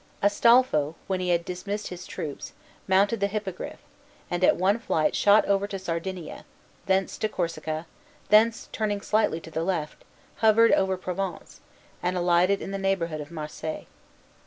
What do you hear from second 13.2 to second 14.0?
of Marseilles.